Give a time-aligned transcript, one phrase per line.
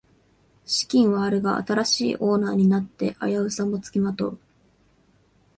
[0.65, 4.39] 資金はあるが新しいオーナーになって危うさもつきまとう